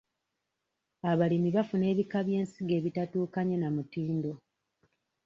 [1.11, 4.31] Abalimi bafuna ebika by'ensigo ebitatuukanye na mutindo.